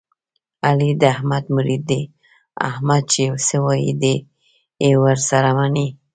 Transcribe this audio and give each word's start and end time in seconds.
علي 0.67 0.91
د 1.01 1.03
احمد 1.13 1.43
مرید 1.55 1.83
دی، 1.89 2.01
احمد 2.69 3.03
چې 3.13 3.23
څه 3.47 3.57
وایي 3.65 3.93
دی 4.01 4.15
یې 4.83 4.91
ور 5.03 5.17
سره 5.29 5.49
مني. 5.57 5.87